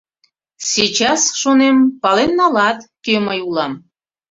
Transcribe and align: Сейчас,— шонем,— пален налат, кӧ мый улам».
Сейчас,— 0.71 1.21
шонем,— 1.41 1.77
пален 2.01 2.31
налат, 2.39 2.79
кӧ 3.05 3.15
мый 3.25 3.39
улам». 3.47 3.73